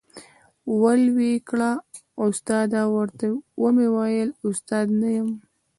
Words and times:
ول 0.81 1.01
وې 1.17 1.33
کړه، 1.47 1.71
استاده، 2.25 2.81
ورته 2.95 3.25
ومي 3.61 3.87
ویل 3.95 4.29
استاد 4.49 4.87
نه 5.01 5.09
یم، 5.17 5.29